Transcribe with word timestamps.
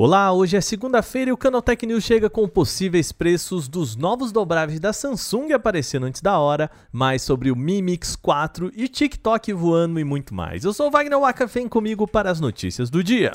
Olá, 0.00 0.32
hoje 0.32 0.56
é 0.56 0.60
segunda-feira 0.60 1.30
e 1.30 1.32
o 1.32 1.36
Canaltech 1.36 1.84
News 1.84 2.04
chega 2.04 2.30
com 2.30 2.46
possíveis 2.46 3.10
preços 3.10 3.66
dos 3.66 3.96
novos 3.96 4.30
dobráveis 4.30 4.78
da 4.78 4.92
Samsung 4.92 5.52
aparecendo 5.52 6.06
antes 6.06 6.22
da 6.22 6.38
hora, 6.38 6.70
mais 6.92 7.20
sobre 7.20 7.50
o 7.50 7.56
Mi 7.56 7.82
Mix 7.82 8.14
4 8.14 8.70
e 8.76 8.86
TikTok 8.86 9.52
voando 9.52 9.98
e 9.98 10.04
muito 10.04 10.32
mais. 10.32 10.62
Eu 10.62 10.72
sou 10.72 10.86
o 10.86 10.90
Wagner 10.92 11.18
Waka, 11.18 11.46
vem 11.46 11.68
comigo 11.68 12.06
para 12.06 12.30
as 12.30 12.38
notícias 12.38 12.90
do 12.90 13.02
dia. 13.02 13.32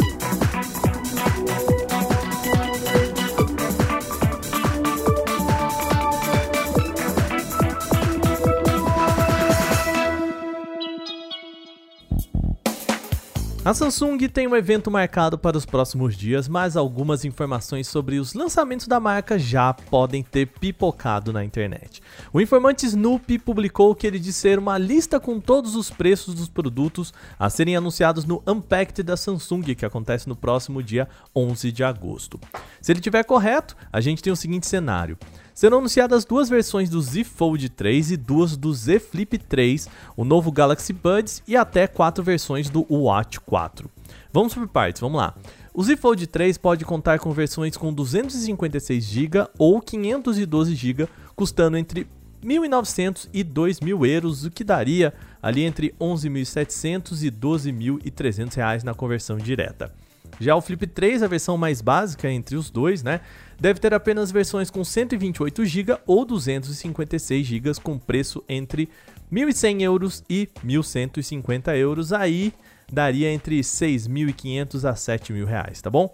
A 13.66 13.74
Samsung 13.74 14.18
tem 14.28 14.46
um 14.46 14.58
evento 14.58 14.92
marcado 14.92 15.38
para 15.38 15.58
os 15.58 15.66
próximos 15.66 16.18
dias, 16.18 16.50
mas 16.50 16.76
algumas 16.76 17.24
informações 17.24 17.88
sobre 17.88 18.20
os 18.20 18.34
lançamentos 18.34 18.88
da 18.88 19.00
marca 19.00 19.40
já 19.40 19.74
podem 19.74 20.22
ter 20.22 20.48
pipocado 20.48 21.32
na 21.32 21.46
internet. 21.46 22.02
O 22.34 22.42
informante 22.42 22.86
Snoopy 22.86 23.40
publicou 23.40 23.96
que 23.96 24.06
ele 24.06 24.20
disse 24.20 24.42
ser 24.42 24.60
uma 24.60 24.78
lista 24.78 25.18
com 25.18 25.40
todos 25.40 25.78
os 25.78 25.90
preços 25.90 26.36
dos 26.36 26.50
produtos 26.50 27.14
a 27.40 27.50
serem 27.50 27.78
anunciados 27.78 28.26
no 28.26 28.44
Unpacked 28.46 29.02
da 29.02 29.16
Samsung, 29.16 29.74
que 29.74 29.86
acontece 29.86 30.28
no 30.28 30.36
próximo 30.36 30.84
dia 30.84 31.08
11 31.34 31.72
de 31.72 31.86
agosto. 31.86 32.38
Se 32.82 32.92
ele 32.92 33.00
tiver 33.00 33.24
correto, 33.24 33.78
a 33.94 34.02
gente 34.02 34.22
tem 34.22 34.34
o 34.34 34.36
seguinte 34.36 34.68
cenário. 34.68 35.18
Serão 35.54 35.78
anunciadas 35.78 36.26
duas 36.26 36.50
versões 36.50 36.90
do 36.90 37.00
Z 37.00 37.24
Fold 37.24 37.70
3 37.70 38.12
e 38.12 38.18
duas 38.18 38.58
do 38.58 38.74
Z 38.74 39.00
Flip 39.00 39.38
3, 39.38 39.88
o 40.18 40.26
novo 40.26 40.52
Galaxy 40.52 40.92
Buds 40.92 41.44
e 41.48 41.56
até 41.56 41.86
quatro 41.86 42.24
versões 42.24 42.70
do 42.70 42.86
Watch 42.90 43.40
4. 43.40 43.90
Vamos 44.32 44.54
por 44.54 44.68
partes, 44.68 45.00
vamos 45.00 45.18
lá. 45.18 45.36
O 45.72 45.84
Z 45.84 45.96
Fold 45.98 46.26
3 46.26 46.58
pode 46.58 46.84
contar 46.84 47.20
com 47.20 47.32
versões 47.32 47.78
com 47.78 47.94
256GB 47.94 49.48
ou 49.60 49.80
512GB, 49.80 51.08
custando 51.36 51.78
entre 51.78 52.08
1.900 52.44 53.30
e 53.32 53.44
2.000 53.44 54.08
euros, 54.08 54.46
o 54.46 54.52
que 54.52 54.64
daria 54.64 55.14
ali 55.42 55.64
entre 55.64 55.94
11.700 56.00 57.24
e 57.24 57.32
12.300 57.32 58.56
reais 58.56 58.84
na 58.84 58.94
conversão 58.94 59.38
direta. 59.38 59.94
Já 60.40 60.56
o 60.56 60.62
Flip 60.62 60.88
3, 60.88 61.24
a 61.24 61.28
versão 61.28 61.58
mais 61.58 61.82
básica 61.82 62.30
entre 62.30 62.56
os 62.56 62.70
dois, 62.70 63.04
né, 63.04 63.22
deve 63.60 63.80
ter 63.80 63.94
apenas 63.94 64.32
versões 64.32 64.70
com 64.70 64.84
128 64.84 65.66
GB 65.66 65.98
ou 66.06 66.26
256 66.26 67.46
GB 67.46 67.74
com 67.82 67.98
preço 67.98 68.44
entre 68.50 68.90
1.100 69.32 69.82
euros 69.82 70.24
e 70.30 70.50
1.150 70.66 71.76
euros, 71.78 72.14
aí 72.14 72.54
daria 72.92 73.32
entre 73.32 73.60
6.500 73.60 74.90
a 74.90 74.94
7.000 74.94 75.46
reais, 75.46 75.82
tá 75.82 75.90
bom? 75.90 76.12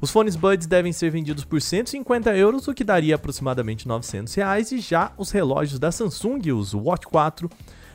Os 0.00 0.10
fones 0.10 0.34
Buds 0.34 0.66
devem 0.66 0.92
ser 0.92 1.10
vendidos 1.10 1.44
por 1.44 1.62
150 1.62 2.36
euros, 2.36 2.66
o 2.66 2.74
que 2.74 2.82
daria 2.82 3.14
aproximadamente 3.14 3.86
900 3.86 4.34
reais, 4.34 4.72
e 4.72 4.80
já 4.80 5.12
os 5.16 5.30
relógios 5.30 5.78
da 5.78 5.92
Samsung, 5.92 6.52
os 6.52 6.74
Watch 6.74 7.06
4, 7.06 7.48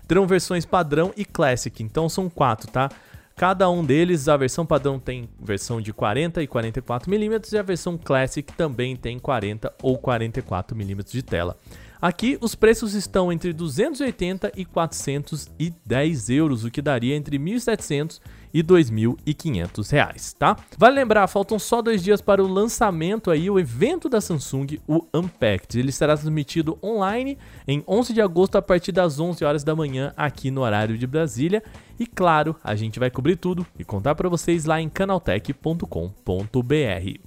terão 0.08 0.26
versões 0.26 0.66
padrão 0.66 1.14
e 1.18 1.26
Classic, 1.26 1.84
então 1.84 2.08
são 2.08 2.30
quatro, 2.30 2.72
tá? 2.72 2.90
Cada 3.38 3.70
um 3.70 3.86
deles, 3.86 4.28
a 4.28 4.36
versão 4.36 4.66
padrão 4.66 4.98
tem 4.98 5.30
versão 5.40 5.80
de 5.80 5.94
40 5.94 6.42
e 6.42 6.48
44 6.48 7.08
mm 7.08 7.40
e 7.54 7.58
a 7.60 7.62
versão 7.62 7.96
Classic 7.96 8.52
também 8.54 8.96
tem 8.96 9.20
40 9.20 9.72
ou 9.84 9.96
44 9.96 10.76
mm 10.76 11.04
de 11.04 11.22
tela. 11.22 11.56
Aqui 12.02 12.38
os 12.42 12.56
preços 12.56 12.94
estão 12.94 13.31
entre 13.31 13.52
280 13.52 14.52
e 14.56 14.66
410 14.66 16.30
euros, 16.30 16.64
o 16.64 16.72
que 16.72 16.81
daria 16.81 17.16
entre 17.16 17.39
1.700 17.39 18.20
e 18.54 18.64
2.500 18.64 19.92
reais, 19.92 20.34
tá? 20.34 20.58
Vale 20.78 20.95
lembrar, 20.95 21.28
faltam 21.28 21.59
só 21.59 21.81
dois 21.81 22.04
dias 22.04 22.22
para 22.22 22.44
o 22.44 22.48
lançamento 22.48 23.30
aí, 23.30 23.50
o 23.50 23.59
evento 23.59 24.09
da 24.09 24.22
Samsung, 24.22 24.80
o 24.88 25.06
Unpacked. 25.14 25.78
Ele 25.78 25.92
será 25.92 26.16
transmitido 26.16 26.78
online 26.84 27.38
em 27.67 27.84
11 27.88 28.14
de 28.14 28.22
agosto 28.22 28.58
a 28.58 28.61
partir 28.61 28.92
das 28.92 29.20
11 29.20 29.44
horas 29.44 29.64
da 29.64 29.76
manhã 29.76 30.14
aqui 30.16 30.49
no 30.49 30.61
horário 30.61 30.98
de 30.98 31.05
Brasília. 31.05 31.64
E 31.99 32.05
claro, 32.05 32.55
a 32.64 32.76
gente 32.76 32.99
vai 32.99 33.10
cobrir 33.10 33.36
tudo 33.36 33.66
e 33.77 33.83
contar 33.83 34.16
para 34.16 34.30
vocês 34.30 34.66
lá 34.66 34.80
em 34.80 34.89
canaltech.com.br. 34.89 37.27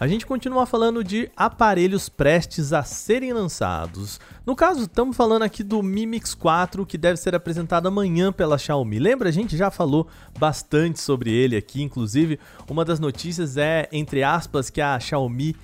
A 0.00 0.06
gente 0.06 0.24
continua 0.24 0.64
falando 0.64 1.02
de 1.02 1.28
aparelhos 1.36 2.08
prestes 2.08 2.72
a 2.72 2.84
serem 2.84 3.32
lançados. 3.32 4.20
No 4.46 4.54
caso, 4.54 4.82
estamos 4.82 5.16
falando 5.16 5.42
aqui 5.42 5.64
do 5.64 5.82
Mi 5.82 6.06
Mix 6.06 6.34
4, 6.34 6.86
que 6.86 6.96
deve 6.96 7.16
ser 7.16 7.34
apresentado 7.34 7.88
amanhã 7.88 8.32
pela 8.32 8.56
Xiaomi. 8.56 9.00
Lembra? 9.00 9.28
A 9.28 9.32
gente 9.32 9.56
já 9.56 9.72
falou 9.72 10.06
bastante 10.38 11.00
sobre 11.00 11.32
ele 11.32 11.56
aqui, 11.56 11.82
inclusive, 11.82 12.38
uma 12.70 12.84
das 12.84 13.00
notícias 13.00 13.56
é, 13.56 13.88
entre 13.90 14.22
aspas, 14.22 14.70
que 14.70 14.80
a 14.80 15.00
Xiaomi 15.00 15.56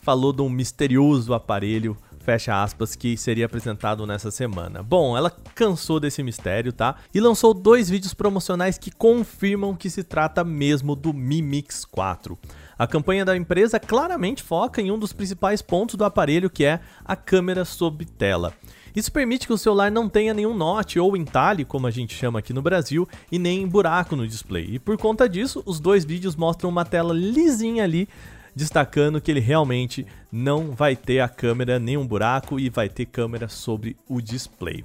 falou 0.00 0.32
de 0.32 0.40
um 0.40 0.48
misterioso 0.48 1.34
aparelho 1.34 1.94
fecha 2.22 2.62
aspas, 2.62 2.96
que 2.96 3.16
seria 3.16 3.46
apresentado 3.46 4.06
nessa 4.06 4.30
semana. 4.30 4.82
Bom, 4.82 5.16
ela 5.16 5.30
cansou 5.54 6.00
desse 6.00 6.22
mistério, 6.22 6.72
tá? 6.72 6.96
E 7.12 7.20
lançou 7.20 7.52
dois 7.52 7.90
vídeos 7.90 8.14
promocionais 8.14 8.78
que 8.78 8.90
confirmam 8.90 9.74
que 9.74 9.90
se 9.90 10.04
trata 10.04 10.44
mesmo 10.44 10.96
do 10.96 11.12
Mi 11.12 11.42
Mix 11.42 11.84
4. 11.84 12.38
A 12.78 12.86
campanha 12.86 13.24
da 13.24 13.36
empresa 13.36 13.78
claramente 13.78 14.42
foca 14.42 14.80
em 14.80 14.90
um 14.90 14.98
dos 14.98 15.12
principais 15.12 15.60
pontos 15.60 15.96
do 15.96 16.04
aparelho, 16.04 16.48
que 16.48 16.64
é 16.64 16.80
a 17.04 17.14
câmera 17.14 17.64
sob 17.64 18.04
tela. 18.04 18.52
Isso 18.94 19.10
permite 19.10 19.46
que 19.46 19.52
o 19.52 19.58
celular 19.58 19.90
não 19.90 20.08
tenha 20.08 20.34
nenhum 20.34 20.54
note 20.54 20.98
ou 21.00 21.16
entalhe, 21.16 21.64
como 21.64 21.86
a 21.86 21.90
gente 21.90 22.14
chama 22.14 22.38
aqui 22.38 22.52
no 22.52 22.60
Brasil, 22.60 23.08
e 23.30 23.38
nem 23.38 23.66
buraco 23.66 24.14
no 24.14 24.28
display. 24.28 24.66
E 24.72 24.78
por 24.78 24.98
conta 24.98 25.28
disso, 25.28 25.62
os 25.64 25.80
dois 25.80 26.04
vídeos 26.04 26.36
mostram 26.36 26.68
uma 26.68 26.84
tela 26.84 27.14
lisinha 27.14 27.84
ali 27.84 28.08
destacando 28.54 29.20
que 29.20 29.30
ele 29.30 29.40
realmente 29.40 30.06
não 30.30 30.72
vai 30.72 30.94
ter 30.96 31.20
a 31.20 31.28
câmera 31.28 31.78
nenhum 31.78 32.06
buraco 32.06 32.58
e 32.58 32.68
vai 32.68 32.88
ter 32.88 33.06
câmera 33.06 33.48
sobre 33.48 33.96
o 34.08 34.20
display. 34.20 34.84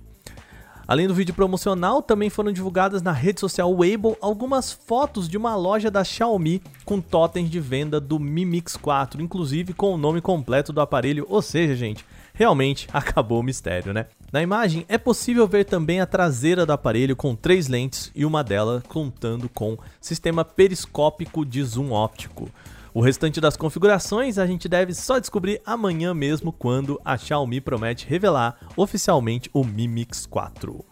Além 0.88 1.06
do 1.06 1.14
vídeo 1.14 1.36
promocional, 1.36 2.02
também 2.02 2.30
foram 2.30 2.50
divulgadas 2.50 3.02
na 3.02 3.12
rede 3.12 3.42
social 3.42 3.76
Weibo 3.76 4.16
algumas 4.22 4.72
fotos 4.72 5.28
de 5.28 5.36
uma 5.36 5.54
loja 5.54 5.92
da 5.92 6.02
Xiaomi 6.02 6.64
com 6.86 7.02
totens 7.02 7.50
de 7.50 7.60
venda 7.60 8.00
do 8.00 8.18
Mi 8.18 8.46
Mix 8.46 8.78
4, 8.78 9.22
inclusive 9.22 9.74
com 9.74 9.94
o 9.94 9.98
nome 9.98 10.22
completo 10.22 10.72
do 10.72 10.80
aparelho, 10.80 11.26
ou 11.28 11.42
seja, 11.42 11.76
gente, 11.76 12.06
realmente 12.34 12.88
acabou 12.94 13.42
o 13.42 13.44
mistério, 13.44 13.94
né? 13.94 14.06
Na 14.32 14.42
imagem 14.42 14.86
é 14.88 14.98
possível 14.98 15.46
ver 15.46 15.66
também 15.66 16.00
a 16.00 16.06
traseira 16.06 16.66
do 16.66 16.72
aparelho 16.72 17.18
com 17.18 17.36
três 17.36 17.68
lentes 17.68 18.10
e 18.16 18.24
uma 18.24 18.42
delas 18.42 18.82
contando 18.88 19.50
com 19.50 19.78
sistema 20.00 20.46
periscópico 20.46 21.46
de 21.46 21.62
zoom 21.64 21.92
óptico. 21.92 22.50
O 22.98 23.00
restante 23.00 23.40
das 23.40 23.56
configurações 23.56 24.40
a 24.40 24.48
gente 24.48 24.68
deve 24.68 24.92
só 24.92 25.20
descobrir 25.20 25.62
amanhã 25.64 26.16
mesmo 26.16 26.52
quando 26.52 27.00
a 27.06 27.16
Xiaomi 27.16 27.62
promete 27.62 28.08
revelar 28.08 28.58
oficialmente 28.76 29.52
o 29.54 29.64
Mi 29.64 29.88
Mix 29.88 30.26
4. 30.26 30.84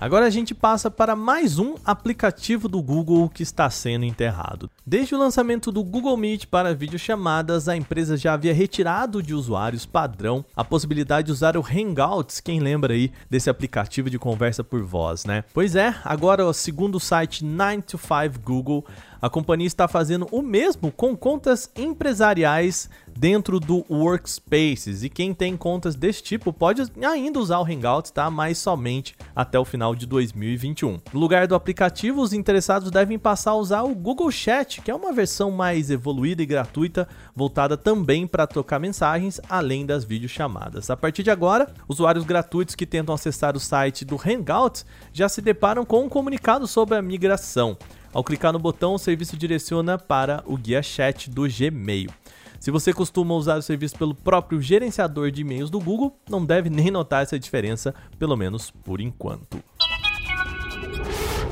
Agora 0.00 0.24
a 0.24 0.30
gente 0.30 0.54
passa 0.54 0.90
para 0.90 1.14
mais 1.14 1.58
um 1.58 1.74
aplicativo 1.84 2.70
do 2.70 2.82
Google 2.82 3.28
que 3.28 3.42
está 3.42 3.68
sendo 3.68 4.06
enterrado. 4.06 4.70
Desde 4.90 5.14
o 5.14 5.18
lançamento 5.18 5.70
do 5.70 5.84
Google 5.84 6.16
Meet 6.16 6.46
para 6.46 6.74
videochamadas, 6.74 7.68
a 7.68 7.76
empresa 7.76 8.16
já 8.16 8.32
havia 8.32 8.54
retirado 8.54 9.22
de 9.22 9.34
usuários 9.34 9.84
padrão 9.84 10.42
a 10.56 10.64
possibilidade 10.64 11.26
de 11.26 11.32
usar 11.32 11.58
o 11.58 11.60
Hangouts, 11.60 12.40
quem 12.40 12.58
lembra 12.58 12.94
aí 12.94 13.12
desse 13.28 13.50
aplicativo 13.50 14.08
de 14.08 14.18
conversa 14.18 14.64
por 14.64 14.82
voz, 14.82 15.26
né? 15.26 15.44
Pois 15.52 15.76
é, 15.76 15.94
agora 16.02 16.50
segundo 16.54 16.94
o 16.94 17.00
site 17.00 17.44
9 17.44 17.82
to 17.82 17.98
5 17.98 18.40
Google, 18.42 18.82
a 19.20 19.28
companhia 19.28 19.66
está 19.66 19.86
fazendo 19.86 20.26
o 20.30 20.40
mesmo 20.40 20.90
com 20.92 21.16
contas 21.16 21.70
empresariais 21.76 22.88
dentro 23.18 23.58
do 23.58 23.84
Workspaces. 23.90 25.02
E 25.02 25.08
quem 25.08 25.34
tem 25.34 25.56
contas 25.56 25.96
desse 25.96 26.22
tipo 26.22 26.52
pode 26.52 26.82
ainda 27.04 27.40
usar 27.40 27.58
o 27.58 27.64
Hangouts, 27.64 28.12
tá? 28.12 28.30
Mas 28.30 28.58
somente 28.58 29.16
até 29.34 29.58
o 29.58 29.64
final 29.64 29.94
de 29.94 30.06
2021. 30.06 31.00
No 31.12 31.18
lugar 31.18 31.48
do 31.48 31.56
aplicativo, 31.56 32.22
os 32.22 32.32
interessados 32.32 32.90
devem 32.90 33.18
passar 33.18 33.50
a 33.50 33.56
usar 33.56 33.82
o 33.82 33.94
Google 33.94 34.30
Chat, 34.30 34.77
que 34.84 34.90
é 34.90 34.94
uma 34.94 35.12
versão 35.12 35.50
mais 35.50 35.90
evoluída 35.90 36.42
e 36.42 36.46
gratuita, 36.46 37.08
voltada 37.34 37.76
também 37.76 38.26
para 38.26 38.46
trocar 38.46 38.78
mensagens, 38.78 39.40
além 39.48 39.84
das 39.84 40.04
videochamadas. 40.04 40.90
A 40.90 40.96
partir 40.96 41.22
de 41.22 41.30
agora, 41.30 41.72
usuários 41.88 42.24
gratuitos 42.24 42.74
que 42.74 42.86
tentam 42.86 43.14
acessar 43.14 43.56
o 43.56 43.60
site 43.60 44.04
do 44.04 44.16
Hangouts 44.16 44.86
já 45.12 45.28
se 45.28 45.42
deparam 45.42 45.84
com 45.84 46.04
um 46.04 46.08
comunicado 46.08 46.66
sobre 46.66 46.96
a 46.96 47.02
migração. 47.02 47.76
Ao 48.12 48.24
clicar 48.24 48.52
no 48.52 48.58
botão, 48.58 48.94
o 48.94 48.98
serviço 48.98 49.36
direciona 49.36 49.98
para 49.98 50.42
o 50.46 50.56
guia 50.56 50.82
chat 50.82 51.28
do 51.30 51.42
Gmail. 51.42 52.10
Se 52.58 52.70
você 52.70 52.92
costuma 52.92 53.34
usar 53.34 53.56
o 53.58 53.62
serviço 53.62 53.96
pelo 53.96 54.14
próprio 54.14 54.60
gerenciador 54.60 55.30
de 55.30 55.42
e-mails 55.42 55.70
do 55.70 55.78
Google, 55.78 56.18
não 56.28 56.44
deve 56.44 56.68
nem 56.68 56.90
notar 56.90 57.22
essa 57.22 57.38
diferença, 57.38 57.94
pelo 58.18 58.36
menos 58.36 58.70
por 58.70 59.00
enquanto. 59.00 59.62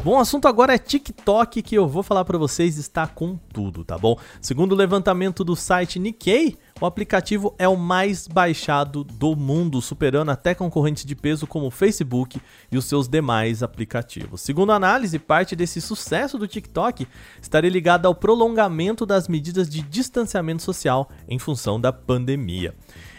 Bom, 0.06 0.18
o 0.18 0.20
assunto 0.20 0.46
agora 0.46 0.72
é 0.72 0.78
TikTok, 0.78 1.60
que 1.62 1.74
eu 1.74 1.88
vou 1.88 2.00
falar 2.00 2.24
para 2.24 2.38
vocês 2.38 2.78
está 2.78 3.08
com 3.08 3.36
tudo, 3.52 3.84
tá 3.84 3.98
bom? 3.98 4.16
Segundo 4.40 4.70
o 4.70 4.76
levantamento 4.76 5.42
do 5.42 5.56
site 5.56 5.98
Nikkei, 5.98 6.56
o 6.80 6.86
aplicativo 6.86 7.52
é 7.58 7.66
o 7.66 7.76
mais 7.76 8.28
baixado 8.28 9.02
do 9.02 9.34
mundo, 9.34 9.82
superando 9.82 10.30
até 10.30 10.54
concorrentes 10.54 11.04
de 11.04 11.16
peso 11.16 11.44
como 11.44 11.66
o 11.66 11.72
Facebook 11.72 12.40
e 12.70 12.78
os 12.78 12.84
seus 12.84 13.08
demais 13.08 13.64
aplicativos. 13.64 14.42
Segundo 14.42 14.70
a 14.70 14.76
análise, 14.76 15.18
parte 15.18 15.56
desse 15.56 15.80
sucesso 15.80 16.38
do 16.38 16.46
TikTok 16.46 17.08
estaria 17.42 17.68
ligada 17.68 18.06
ao 18.06 18.14
prolongamento 18.14 19.04
das 19.04 19.26
medidas 19.26 19.68
de 19.68 19.82
distanciamento 19.82 20.62
social 20.62 21.10
em 21.28 21.40
função 21.40 21.80
da 21.80 21.92
pandemia. 21.92 22.76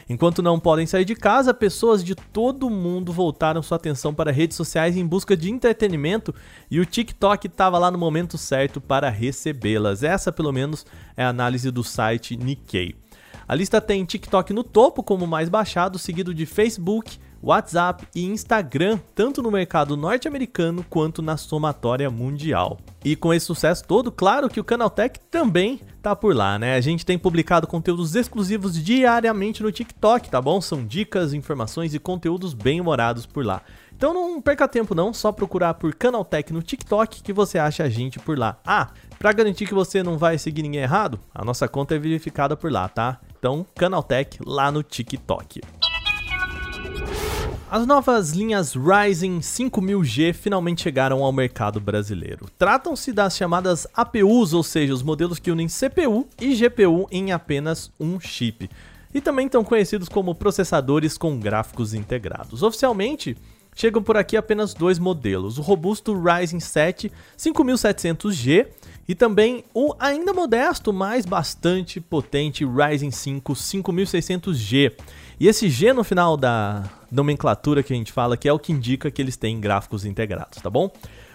Enquanto 0.10 0.42
não 0.42 0.58
podem 0.58 0.88
sair 0.88 1.04
de 1.04 1.16
casa, 1.16 1.54
pessoas 1.54 2.02
de 2.02 2.16
todo 2.16 2.70
mundo 2.70 3.12
voltaram 3.12 3.62
sua 3.62 3.76
atenção 3.76 4.14
para 4.14 4.32
redes 4.32 4.56
sociais 4.56 4.96
em 4.96 5.06
busca 5.06 5.36
de 5.36 5.52
entretenimento 5.52 6.34
e 6.72 6.80
o 6.80 6.86
TikTok 6.86 7.48
estava 7.48 7.78
lá 7.78 7.92
no 7.92 7.98
momento 7.98 8.38
certo 8.38 8.80
para 8.80 9.10
recebê-las. 9.10 10.04
Essa, 10.04 10.32
pelo 10.32 10.54
menos, 10.54 10.86
é 11.18 11.24
a 11.24 11.30
análise 11.30 11.70
do 11.72 11.84
site 11.84 12.38
Nikkei. 12.38 12.96
A 13.46 13.56
lista 13.56 13.82
tem 13.82 14.04
TikTok 14.06 14.54
no 14.54 14.64
topo 14.64 15.04
como 15.04 15.28
mais 15.28 15.50
baixado, 15.50 16.00
seguido 16.00 16.34
de 16.34 16.46
Facebook, 16.46 17.20
WhatsApp 17.42 18.08
e 18.16 18.26
Instagram, 18.26 19.00
tanto 19.16 19.42
no 19.42 19.52
mercado 19.52 19.96
norte-americano 19.96 20.86
quanto 20.90 21.22
na 21.22 21.38
somatória 21.38 22.10
mundial. 22.10 22.78
E 23.04 23.16
com 23.16 23.34
esse 23.34 23.46
sucesso 23.46 23.86
todo, 23.86 24.12
claro 24.12 24.50
que 24.50 24.60
o 24.60 24.64
Canaltech 24.64 25.20
também 25.32 25.80
tá 26.02 26.16
por 26.16 26.36
lá, 26.36 26.58
né? 26.58 26.76
A 26.76 26.82
gente 26.82 27.06
tem 27.06 27.18
publicado 27.18 27.68
conteúdos 27.68 28.16
exclusivos 28.16 28.82
diariamente 28.82 29.64
no 29.64 29.72
TikTok, 29.72 30.30
tá 30.30 30.42
bom? 30.42 30.60
São 30.60 30.86
dicas, 30.86 31.34
informações 31.34 31.94
e 31.94 32.00
conteúdos 32.00 32.54
bem 32.54 32.82
humorados 32.82 33.26
por 33.26 33.46
lá. 33.46 33.62
Então 33.96 34.14
não 34.14 34.40
perca 34.40 34.68
tempo 34.68 34.94
não, 34.94 35.12
só 35.12 35.32
procurar 35.32 35.74
por 35.74 35.94
Canaltech 35.96 36.54
no 36.54 36.62
TikTok 36.62 37.24
que 37.24 37.34
você 37.34 37.58
acha 37.58 37.84
a 37.84 37.90
gente 37.90 38.20
por 38.20 38.38
lá. 38.38 38.60
Ah, 38.64 38.90
para 39.18 39.34
garantir 39.34 39.66
que 39.66 39.74
você 39.74 40.04
não 40.04 40.18
vai 40.18 40.38
seguir 40.38 40.62
ninguém 40.62 40.82
errado, 40.82 41.20
a 41.34 41.44
nossa 41.44 41.68
conta 41.68 41.96
é 41.96 42.00
verificada 42.00 42.56
por 42.56 42.72
lá, 42.72 42.88
tá? 42.88 43.20
Então, 43.40 43.66
Canaltech 43.76 44.40
lá 44.46 44.72
no 44.72 44.84
TikTok. 44.84 45.62
As 47.70 47.86
novas 47.86 48.32
linhas 48.32 48.76
Ryzen 48.76 49.40
5000G 49.40 50.34
finalmente 50.34 50.84
chegaram 50.84 51.22
ao 51.22 51.34
mercado 51.34 51.82
brasileiro. 51.82 52.46
Tratam-se 52.58 53.12
das 53.12 53.36
chamadas 53.36 53.86
APUs, 53.94 54.54
ou 54.54 54.64
seja, 54.64 54.94
os 54.94 55.04
modelos 55.04 55.38
que 55.38 55.52
unem 55.52 55.68
CPU 55.68 56.26
e 56.40 56.56
GPU 56.56 57.10
em 57.12 57.34
apenas 57.34 57.92
um 58.00 58.22
chip. 58.22 58.70
E 59.14 59.20
também 59.20 59.48
estão 59.48 59.66
conhecidos 59.66 60.08
como 60.08 60.34
processadores 60.34 61.18
com 61.18 61.38
gráficos 61.38 61.94
integrados. 61.94 62.64
Oficialmente, 62.64 63.36
chegam 63.78 64.02
por 64.02 64.18
aqui 64.18 64.36
apenas 64.36 64.74
dois 64.74 65.00
modelos: 65.00 65.58
o 65.58 65.62
robusto 65.62 66.20
Ryzen 66.20 66.60
7 66.60 67.12
5700G 67.38 68.68
e 69.08 69.16
também 69.16 69.64
o 69.74 69.96
ainda 69.98 70.34
modesto, 70.34 70.92
mas 70.92 71.26
bastante 71.26 72.02
potente 72.02 72.66
Ryzen 72.66 73.12
5 73.12 73.54
5600G. 73.54 74.94
E 75.40 75.48
esse 75.48 75.70
G 75.70 75.94
no 75.94 76.04
final 76.04 76.36
da 76.36 76.84
nomenclatura 77.12 77.84
que 77.84 77.94
a 77.94 77.96
gente 77.96 78.12
fala, 78.12 78.36
que 78.36 78.50
é 78.50 78.52
o 78.52 78.60
que 78.60 78.74
indica 78.74 79.10
que 79.12 79.22
eles 79.22 79.38
têm 79.38 79.62
gráficos 79.62 80.04
integrados, 80.04 80.60
tá 80.62 80.70
bom? 80.70 80.92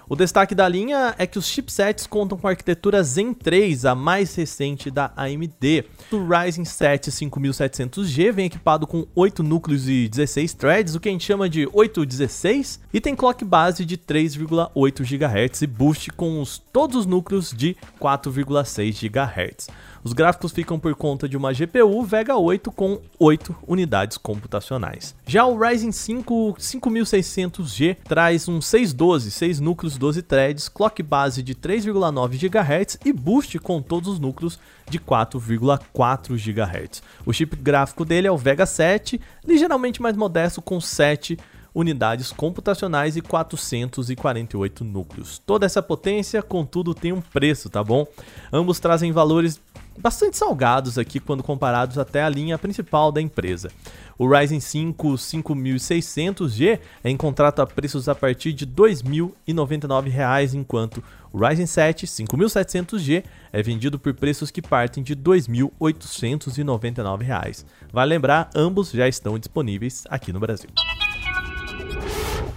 O 0.08 0.16
destaque 0.16 0.54
da 0.54 0.68
linha 0.68 1.14
é 1.18 1.26
que 1.26 1.38
os 1.38 1.46
chipsets 1.46 2.06
contam 2.06 2.36
com 2.36 2.46
a 2.46 2.50
arquitetura 2.50 3.02
Zen 3.02 3.32
3, 3.32 3.84
a 3.84 3.94
mais 3.94 4.34
recente 4.34 4.90
da 4.90 5.12
AMD. 5.16 5.84
O 6.10 6.26
Ryzen 6.26 6.64
7 6.64 7.10
5700G 7.10 8.32
vem 8.32 8.46
equipado 8.46 8.86
com 8.86 9.06
8 9.14 9.42
núcleos 9.42 9.88
e 9.88 10.08
16 10.08 10.54
threads, 10.54 10.94
o 10.94 11.00
que 11.00 11.08
a 11.08 11.12
gente 11.12 11.24
chama 11.24 11.48
de 11.48 11.68
816, 11.72 12.80
e 12.92 13.00
tem 13.00 13.14
clock 13.14 13.44
base 13.44 13.84
de 13.84 13.96
3,8 13.96 15.02
GHz 15.02 15.62
e 15.62 15.66
boost 15.66 16.10
com 16.12 16.40
os, 16.40 16.58
todos 16.58 16.96
os 16.96 17.06
núcleos 17.06 17.52
de 17.52 17.76
4,6 18.00 19.08
GHz. 19.08 19.68
Os 20.04 20.12
gráficos 20.12 20.50
ficam 20.50 20.80
por 20.80 20.94
conta 20.96 21.28
de 21.28 21.36
uma 21.36 21.52
GPU 21.52 22.02
Vega 22.02 22.36
8 22.36 22.72
com 22.72 23.00
8 23.20 23.54
unidades 23.68 24.18
computacionais. 24.18 25.14
Já 25.26 25.46
o 25.46 25.56
Ryzen 25.56 25.92
5 25.92 26.56
5600G 26.58 27.98
traz 28.02 28.48
um 28.48 28.60
612, 28.60 29.30
6 29.30 29.60
núcleos 29.60 29.96
12 29.96 30.22
threads, 30.22 30.68
clock 30.68 31.00
base 31.04 31.40
de 31.40 31.54
3,9 31.54 32.36
GHz 32.36 32.98
e 33.04 33.12
boost 33.12 33.58
com 33.60 33.80
todos 33.80 34.08
os 34.08 34.18
núcleos 34.18 34.58
de 34.90 34.98
4,4 34.98 36.36
GHz. 36.36 37.00
O 37.24 37.32
chip 37.32 37.54
gráfico 37.54 38.04
dele 38.04 38.26
é 38.26 38.32
o 38.32 38.36
Vega 38.36 38.66
7, 38.66 39.20
ligeiramente 39.46 40.02
mais 40.02 40.16
modesto 40.16 40.60
com 40.60 40.80
7 40.80 41.38
unidades 41.74 42.32
computacionais 42.32 43.16
e 43.16 43.22
448 43.22 44.84
núcleos. 44.84 45.38
Toda 45.38 45.64
essa 45.64 45.82
potência, 45.82 46.42
contudo, 46.42 46.94
tem 46.94 47.12
um 47.12 47.20
preço, 47.20 47.70
tá 47.70 47.82
bom? 47.82 48.06
Ambos 48.52 48.78
trazem 48.78 49.12
valores 49.12 49.60
bastante 49.98 50.36
salgados 50.36 50.98
aqui 50.98 51.18
quando 51.20 51.42
comparados 51.42 51.98
até 51.98 52.22
a 52.22 52.28
linha 52.28 52.58
principal 52.58 53.10
da 53.12 53.20
empresa. 53.20 53.70
O 54.18 54.28
Ryzen 54.28 54.60
5 54.60 55.14
5600G 55.14 56.78
é 57.02 57.10
em 57.10 57.16
contrato 57.16 57.60
a 57.60 57.66
preços 57.66 58.08
a 58.08 58.14
partir 58.14 58.52
de 58.52 58.64
R$ 58.64 58.70
2.099, 58.70 60.54
enquanto 60.54 61.02
o 61.32 61.38
Ryzen 61.38 61.66
7 61.66 62.06
5700G 62.06 63.24
é 63.52 63.62
vendido 63.62 63.98
por 63.98 64.14
preços 64.14 64.48
que 64.50 64.62
partem 64.62 65.02
de 65.02 65.14
R$ 65.14 65.20
2.899. 65.20 67.64
Vale 67.92 68.10
lembrar, 68.10 68.48
ambos 68.54 68.90
já 68.90 69.08
estão 69.08 69.36
disponíveis 69.38 70.04
aqui 70.08 70.32
no 70.32 70.38
Brasil. 70.38 70.70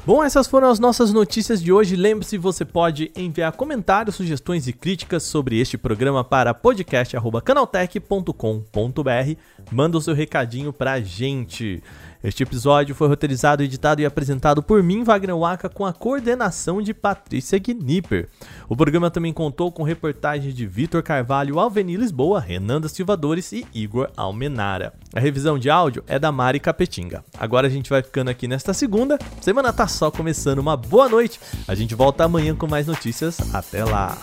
Bom, 0.06 0.24
essas 0.24 0.46
foram 0.46 0.70
as 0.70 0.78
nossas 0.78 1.12
notícias 1.12 1.60
de 1.60 1.74
hoje. 1.74 1.96
Lembre-se, 1.96 2.38
você 2.38 2.64
pode 2.64 3.12
enviar 3.16 3.52
comentários, 3.54 4.16
sugestões 4.16 4.68
e 4.68 4.74
críticas 4.74 5.24
sobre 5.24 5.60
este 5.60 5.80
programa 5.80 6.24
para 6.24 6.54
podcast@canaltech.com.br. 6.54 9.36
Manda 9.72 9.98
o 9.98 10.02
seu 10.02 10.14
recadinho 10.14 10.72
pra 10.72 11.02
gente. 11.02 11.82
Este 12.26 12.42
episódio 12.42 12.96
foi 12.96 13.08
roteirizado, 13.08 13.62
editado 13.62 14.02
e 14.02 14.06
apresentado 14.06 14.64
por 14.64 14.82
mim, 14.82 15.04
Wagner 15.04 15.38
Waka, 15.38 15.70
com 15.70 15.86
a 15.86 15.94
coordenação 15.94 16.82
de 16.82 16.92
Patrícia 16.92 17.60
Gnipper. 17.60 18.28
O 18.68 18.76
programa 18.76 19.12
também 19.12 19.32
contou 19.32 19.72
com 19.72 19.84
reportagens 19.84 20.56
de 20.56 20.66
Vitor 20.66 21.04
Carvalho, 21.04 21.60
Alveni 21.60 21.96
Lisboa, 21.96 22.40
Renanda 22.40 22.90
Silvadores 22.90 23.52
e 23.52 23.64
Igor 23.76 24.10
Almenara. 24.18 24.96
A 25.14 25.20
revisão 25.20 25.60
de 25.60 25.70
áudio 25.70 26.04
é 26.08 26.18
da 26.18 26.32
Mari 26.32 26.60
Capetinga. 26.60 27.24
Agora 27.38 27.68
a 27.68 27.70
gente 27.70 27.92
vai 27.92 28.02
ficando 28.02 28.32
aqui 28.32 28.48
nesta 28.48 28.74
segunda. 28.74 29.20
Semana 29.40 29.72
tá 29.72 29.88
só 29.88 30.10
começando. 30.10 30.58
Uma 30.58 30.76
boa 30.76 31.08
noite. 31.08 31.40
A 31.68 31.76
gente 31.76 31.94
volta 31.94 32.24
amanhã 32.24 32.56
com 32.56 32.66
mais 32.66 32.88
notícias. 32.88 33.38
Até 33.54 33.86
lá. 33.86 34.18